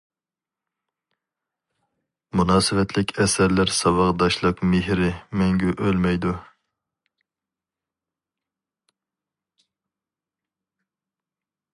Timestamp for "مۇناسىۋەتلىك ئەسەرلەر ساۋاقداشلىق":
2.39-4.63